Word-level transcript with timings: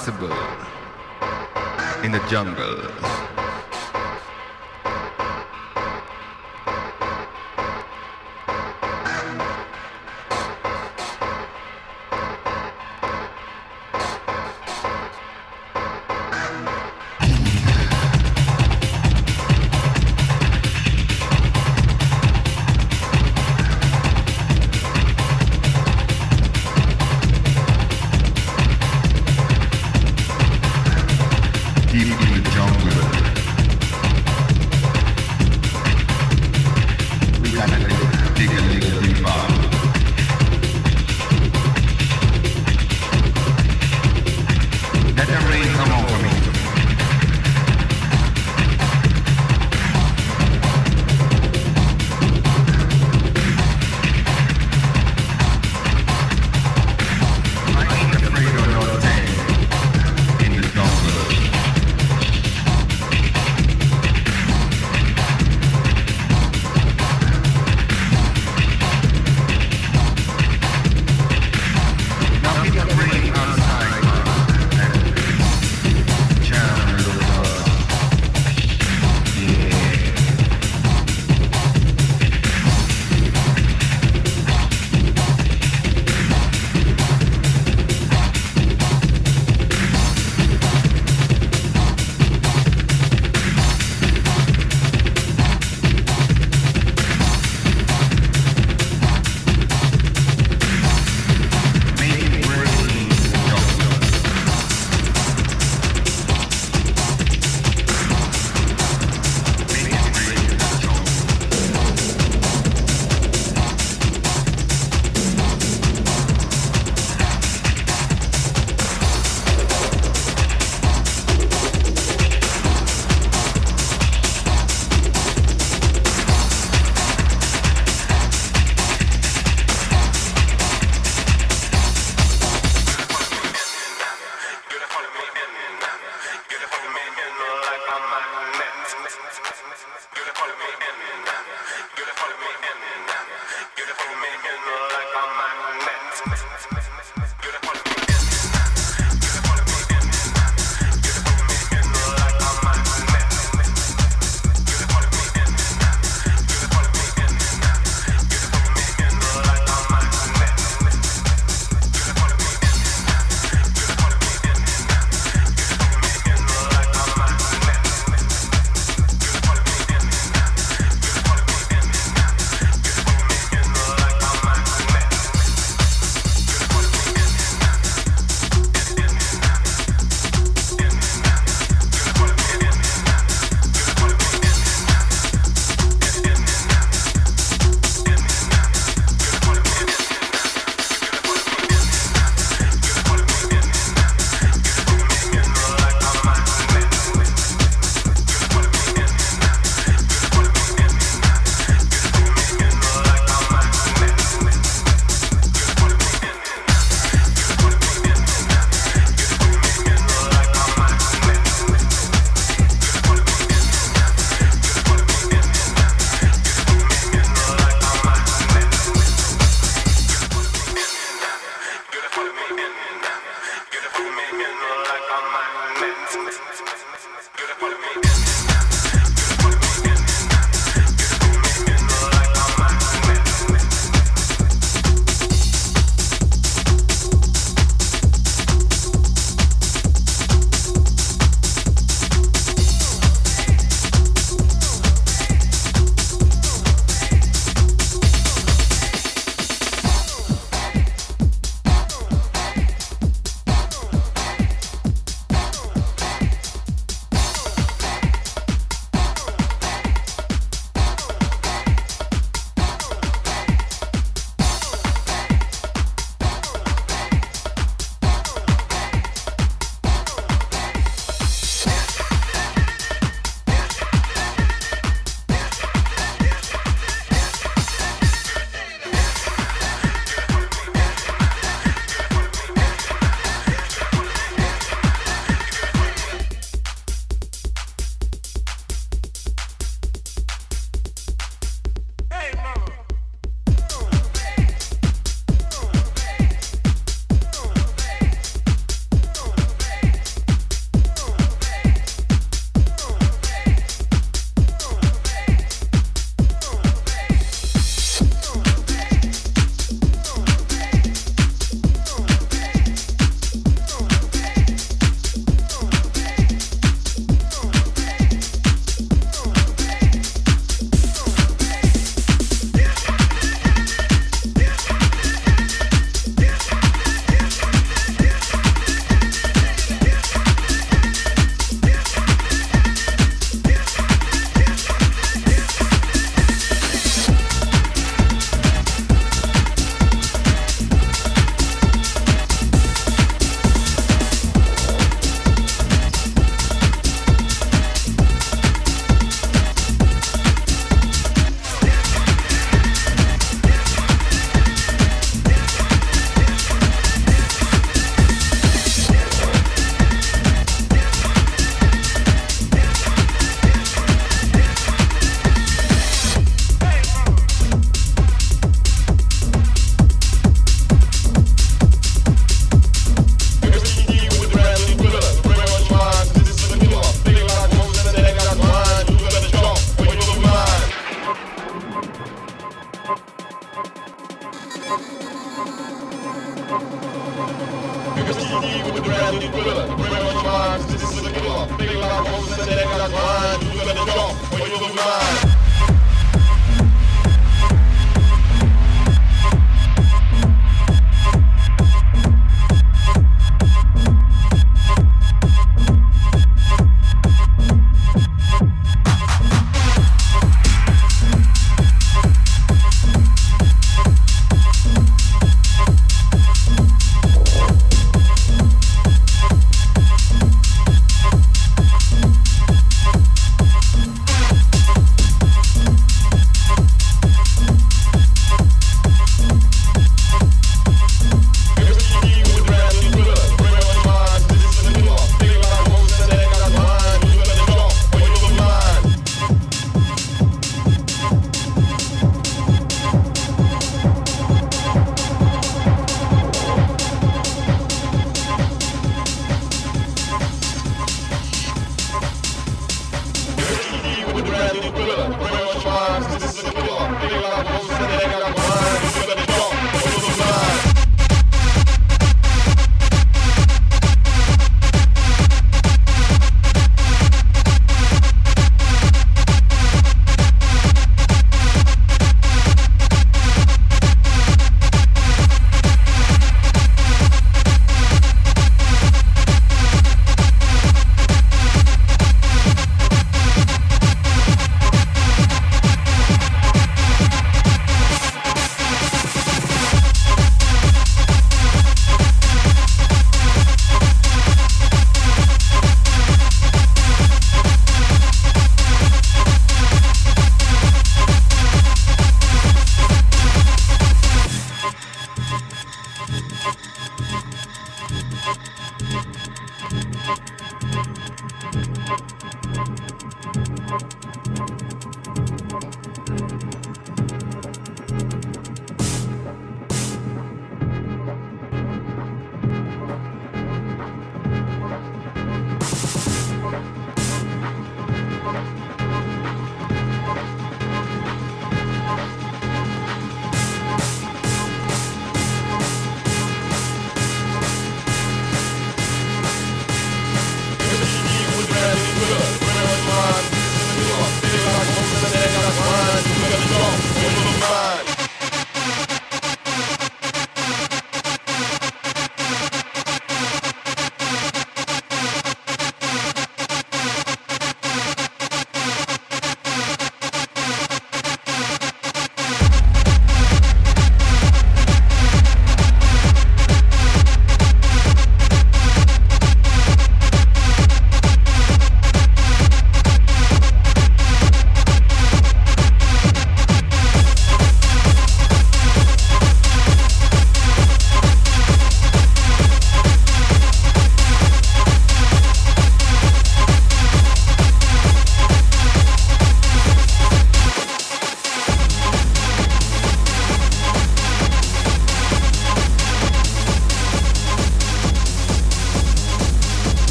possible 0.00 0.32
in 2.02 2.10
the 2.10 2.26
jungle. 2.30 3.09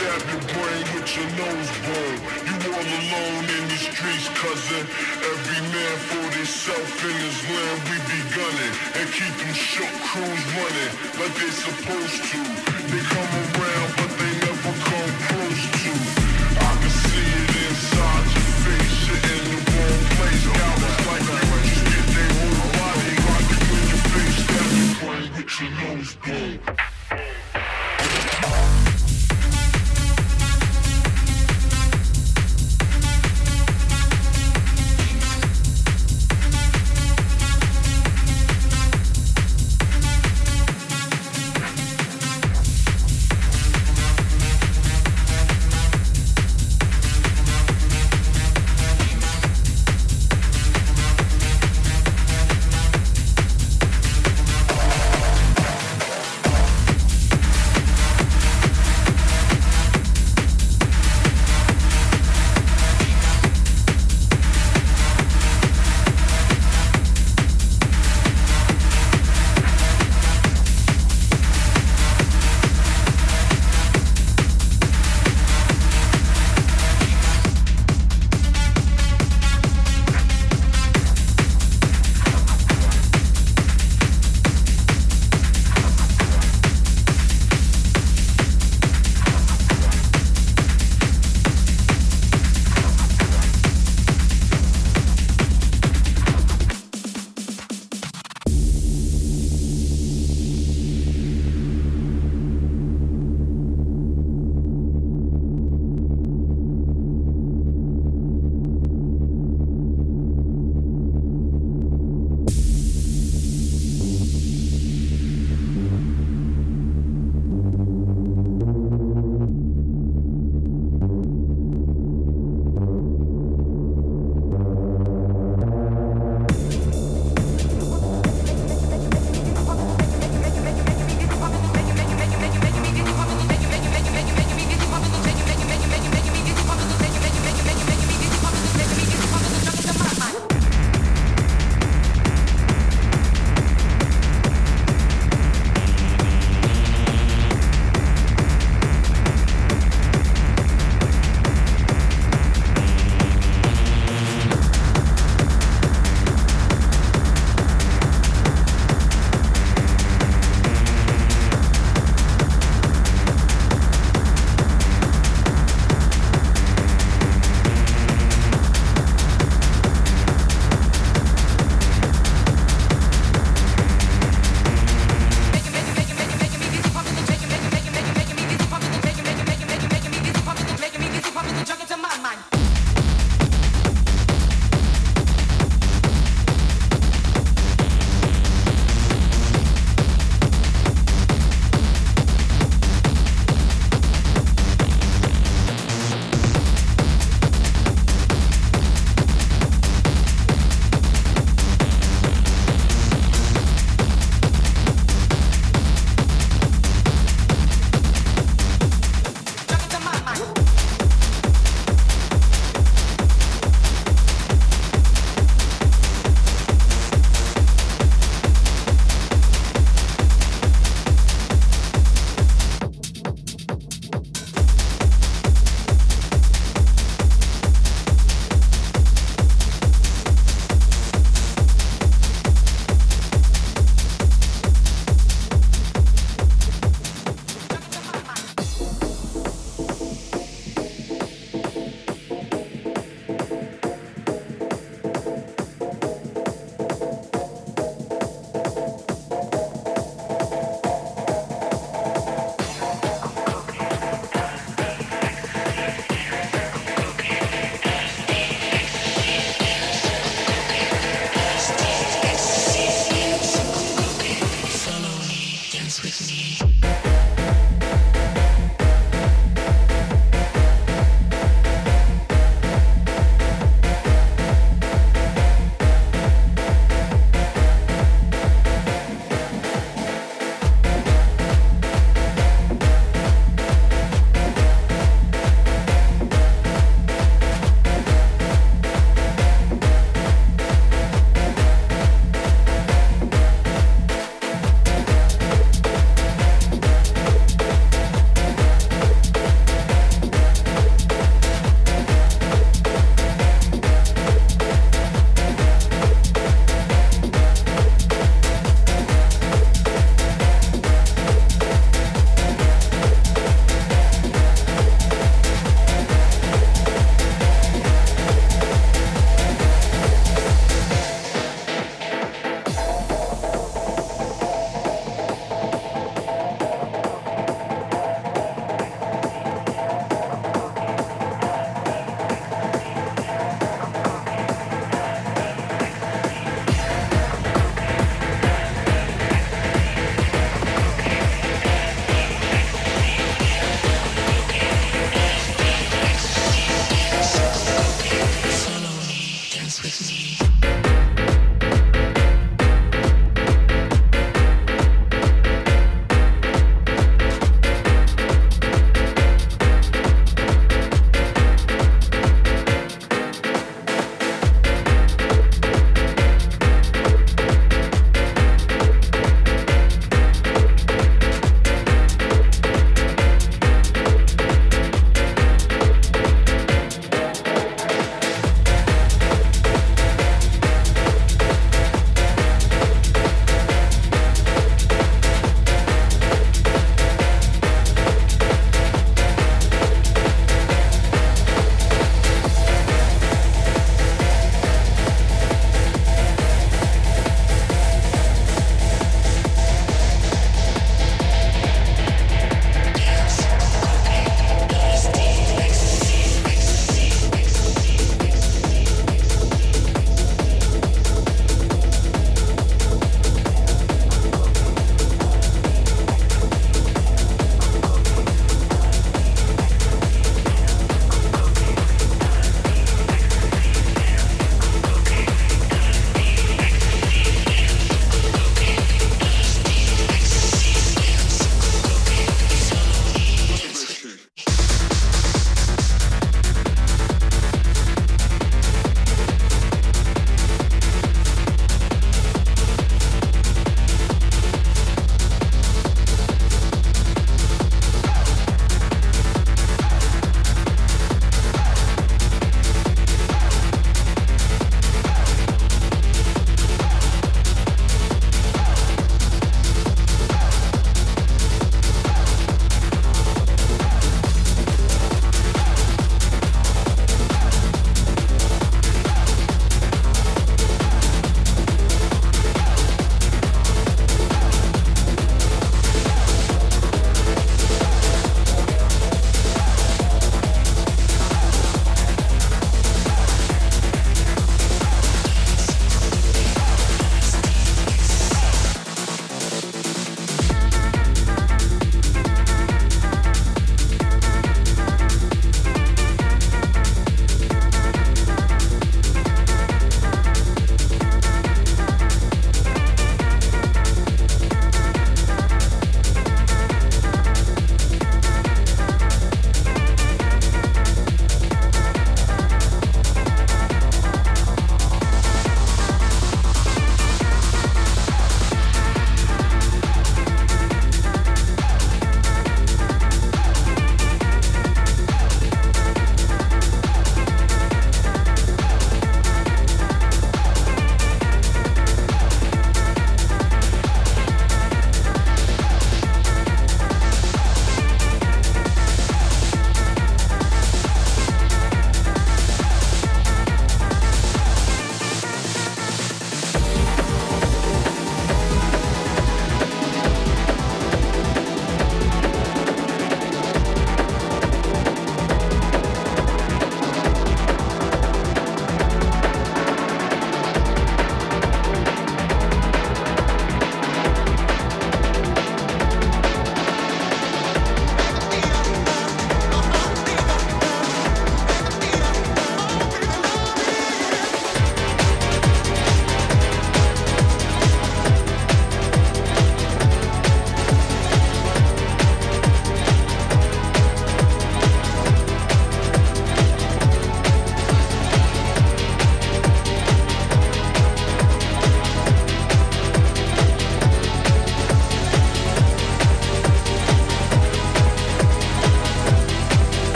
Your 0.00 0.42
brain 0.52 0.84
with 0.92 1.08
nose 1.40 1.70
blown. 1.84 2.16
You 2.46 2.56
all 2.74 2.88
alone 3.00 3.44
in 3.48 3.64
the 3.68 3.78
streets, 3.80 4.28
cousin. 4.36 4.84
Every 5.24 5.62
man 5.72 5.96
for 6.08 6.26
himself 6.36 6.88
in 7.04 7.16
his 7.16 7.38
land, 7.48 7.78
we 7.88 7.96
be 8.10 8.20
gunning. 8.36 8.74
And 8.98 9.06
keep 9.12 9.34
them 9.40 9.54
shook 9.54 9.92
crews 10.08 10.44
running 10.56 10.92
like 11.20 11.34
they 11.40 11.52
supposed 11.52 12.22
to. 12.30 12.40
They 12.92 13.02
come 13.08 13.32
around, 13.56 13.90
but 13.96 14.10
they 14.20 14.35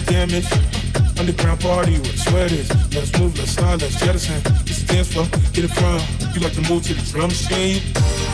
damage. 0.00 0.46
Underground 1.18 1.60
party 1.60 1.98
with 1.98 2.18
sweaters. 2.18 2.68
Let's 2.94 3.16
move, 3.18 3.38
let's 3.38 3.52
slide, 3.52 3.82
let's 3.82 3.98
jettison. 4.00 4.42
This 4.64 4.78
is 4.78 4.84
dance 4.84 5.12
floor, 5.12 5.26
get 5.52 5.64
it 5.64 5.72
from. 5.74 6.00
You 6.34 6.40
like 6.40 6.54
to 6.54 6.62
move 6.70 6.82
to 6.84 6.94
the 6.94 7.02
drum 7.12 7.28
machine? 7.28 8.31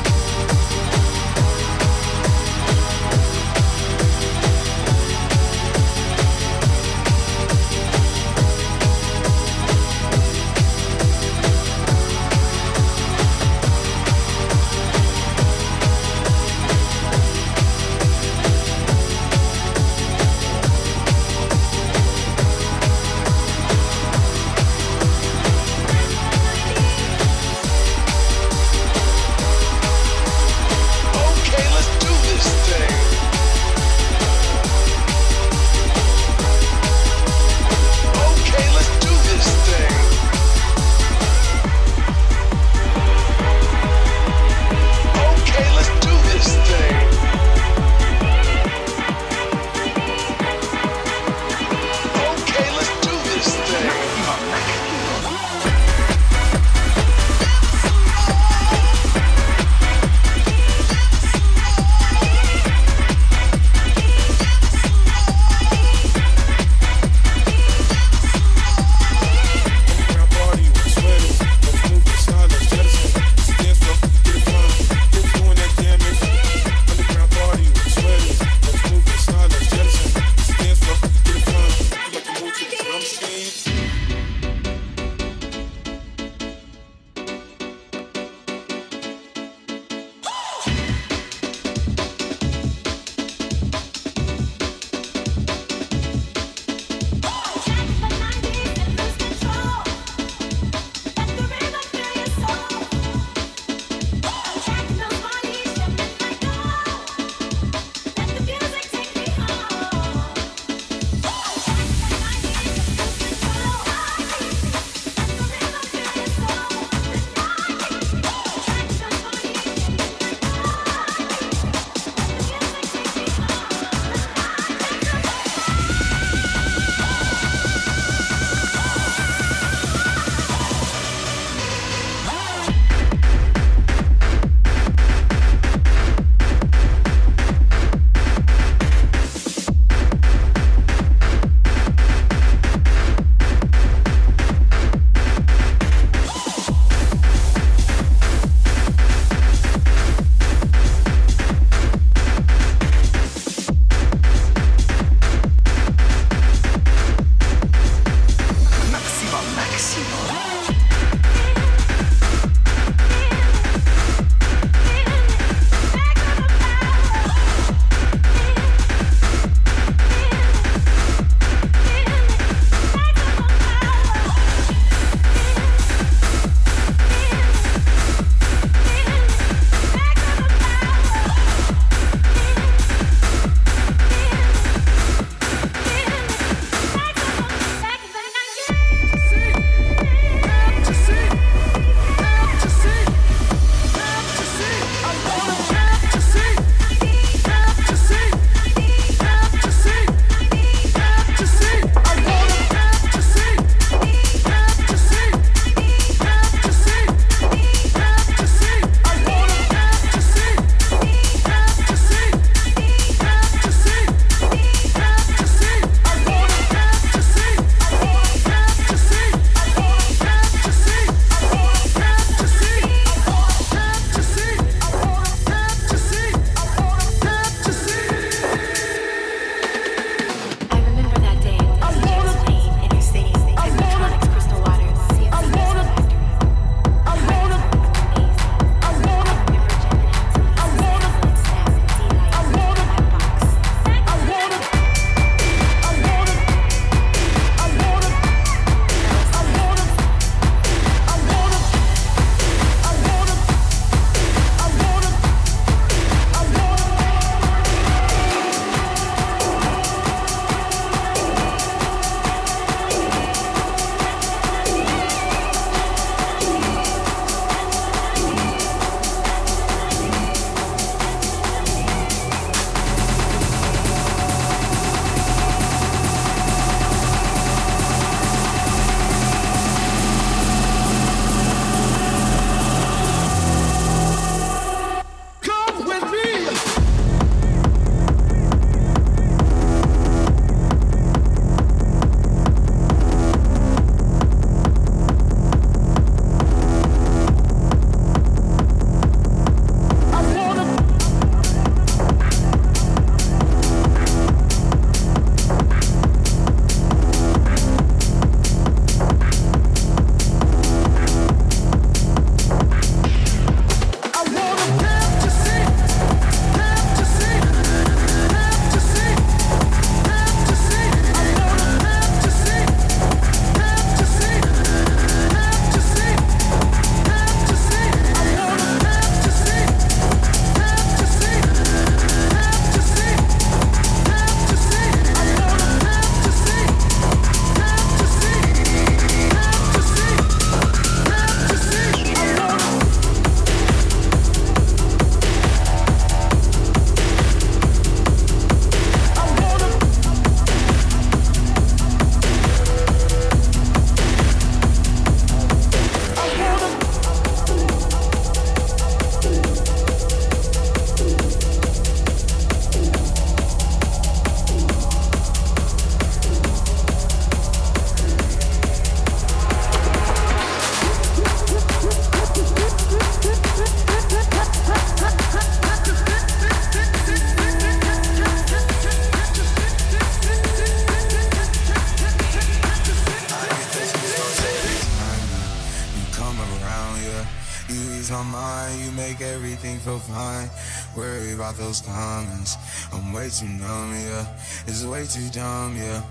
Way 394.98 395.06
too 395.06 395.28
dumb, 395.30 395.76
yeah. 395.76 396.02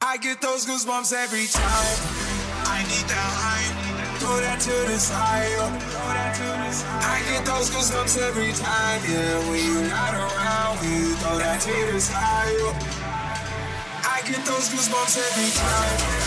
I 0.00 0.16
get 0.16 0.40
those 0.40 0.66
goosebumps 0.66 1.12
every 1.12 1.46
time. 1.46 1.98
I 2.66 2.82
need 2.90 3.06
that 3.06 3.30
high. 3.38 3.68
Throw 4.18 4.40
that 4.40 4.58
to 4.60 4.74
the 4.90 4.98
side. 4.98 5.54
I 7.14 7.22
get 7.30 7.44
those 7.46 7.70
goosebumps 7.70 8.18
every 8.18 8.52
time, 8.52 9.00
yeah. 9.06 9.38
When 9.48 9.60
you're 9.62 9.86
not 9.86 10.14
around, 10.14 10.82
you 10.82 11.14
throw 11.22 11.38
that 11.38 11.60
to 11.60 11.92
the 11.92 12.00
side. 12.00 12.74
I 14.02 14.18
get 14.26 14.44
those 14.46 14.66
goosebumps 14.70 15.14
every 15.30 15.50
time. 15.54 16.19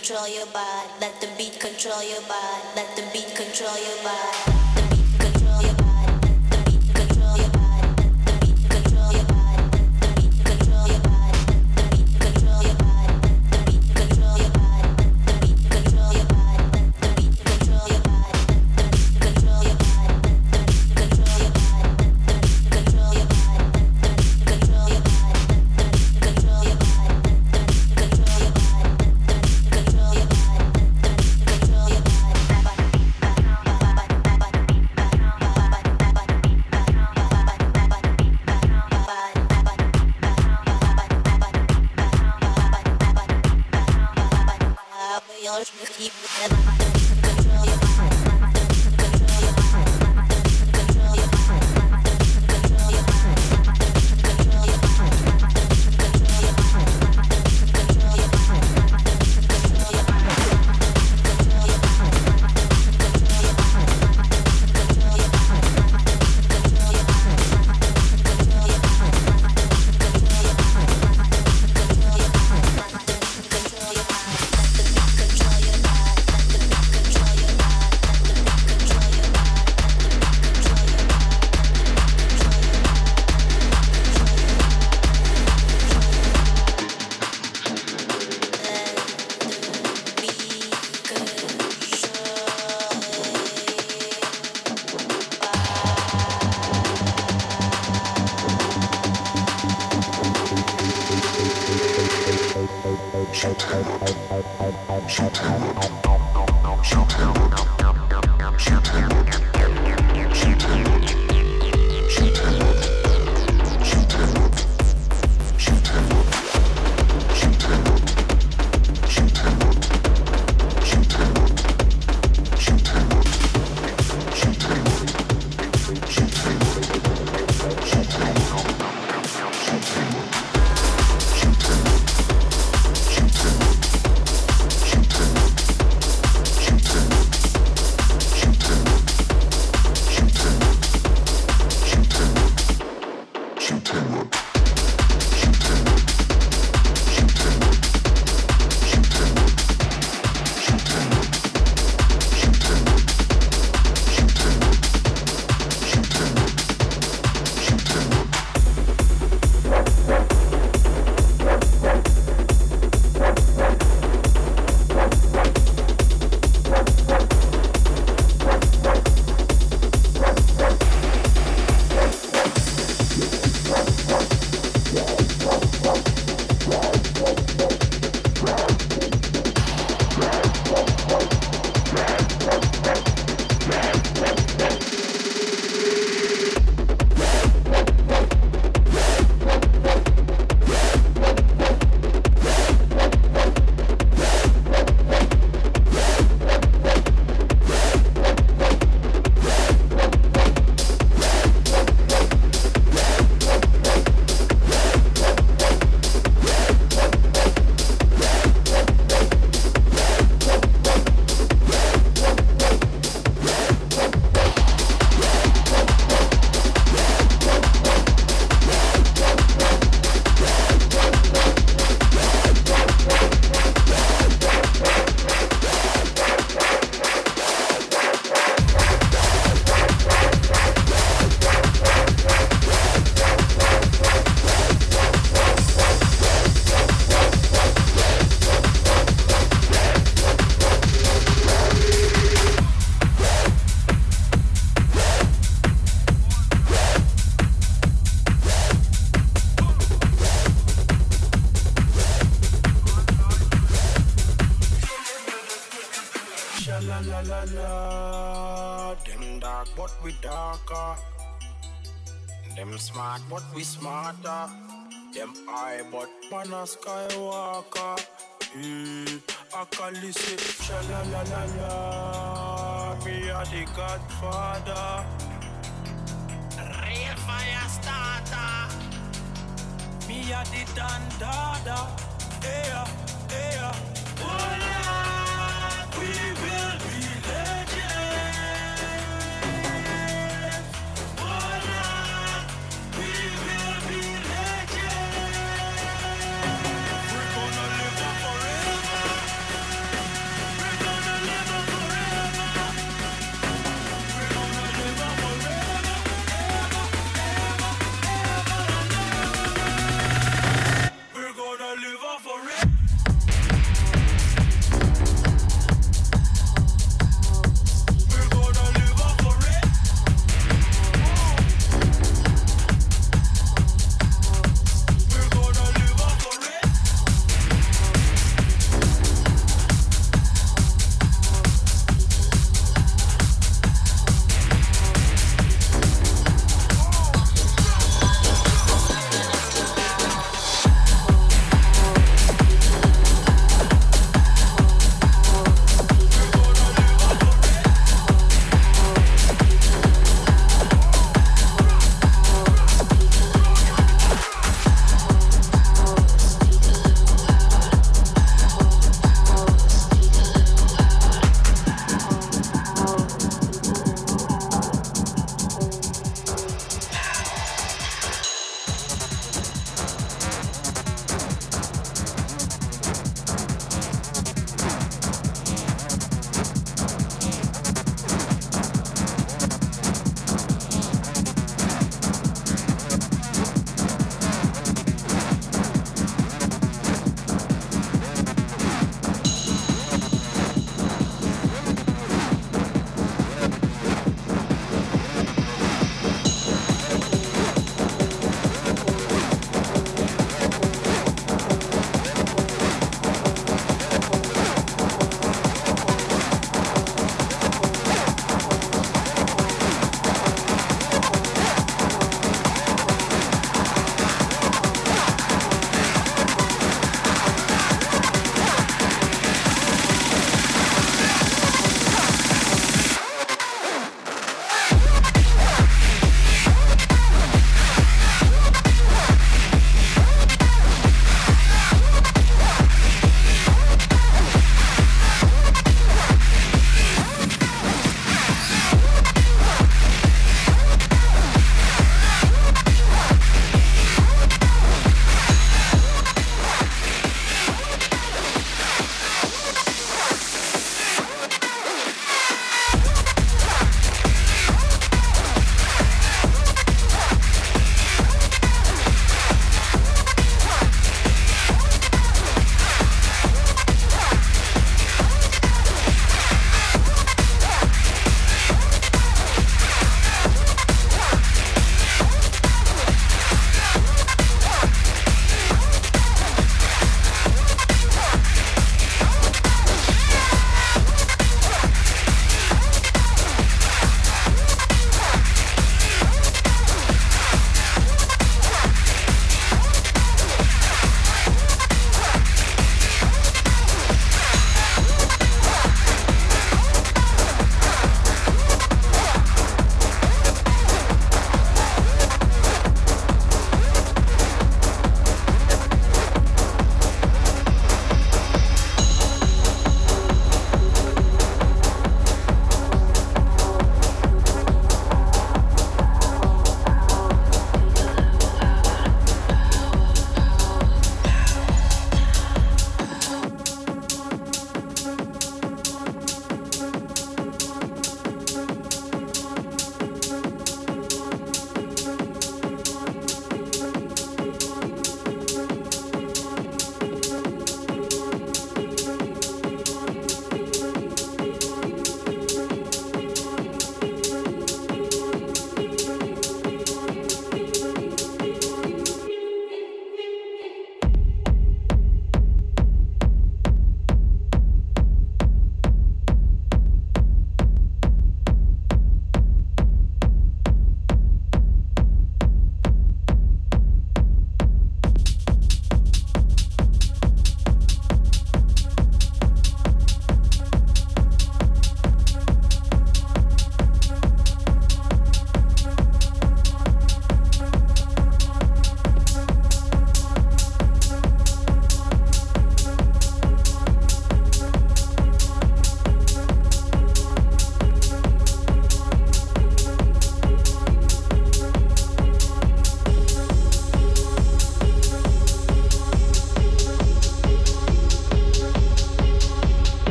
control 0.00 0.26
your 0.28 0.46
body. 0.46 0.88
Let 0.98 1.20
the 1.20 1.28
beat 1.36 1.60
control 1.60 2.02
your 2.02 2.22
body. 2.22 2.62
Let 2.74 2.96
the 2.96 3.02
beat 3.12 3.36
control 3.36 3.76
your 3.76 4.02
body. 4.02 4.29